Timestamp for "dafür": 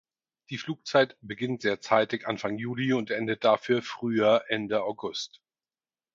3.43-3.83